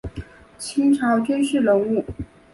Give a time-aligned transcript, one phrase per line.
[0.57, 2.03] 清朝军事人物。